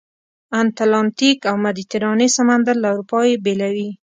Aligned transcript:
اتلانتیک 0.61 1.37
او 1.49 1.55
مدیترانې 1.65 2.27
سمندر 2.37 2.75
له 2.83 2.87
اروپا 2.93 3.19
یې 3.29 3.35
بېلوي. 3.43 3.89